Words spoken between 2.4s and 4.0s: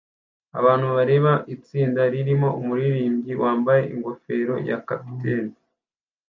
umuririmbyi wambaye